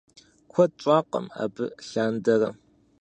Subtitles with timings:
[0.51, 2.49] Куэд щӀакъым абы лъандэрэ.